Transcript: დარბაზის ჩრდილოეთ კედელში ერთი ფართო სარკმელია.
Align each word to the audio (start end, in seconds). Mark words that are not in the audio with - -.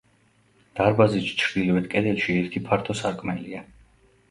დარბაზის 0.79 1.27
ჩრდილოეთ 1.43 1.87
კედელში 1.93 2.39
ერთი 2.41 2.65
ფართო 2.73 2.99
სარკმელია. 3.05 3.65